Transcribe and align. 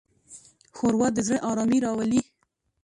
ښوروا 0.75 1.07
د 1.15 1.17
زړه 1.27 1.37
ارامي 1.49 1.79
راولي. 1.85 2.21